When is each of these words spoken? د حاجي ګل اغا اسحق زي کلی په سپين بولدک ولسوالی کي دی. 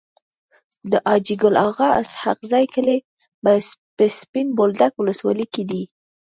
د 0.91 0.93
حاجي 1.07 1.35
ګل 1.41 1.55
اغا 1.67 1.89
اسحق 2.01 2.39
زي 2.51 2.63
کلی 2.75 2.97
په 3.97 4.03
سپين 4.19 4.47
بولدک 4.57 4.93
ولسوالی 4.97 5.45
کي 5.53 5.63
دی. 5.69 5.83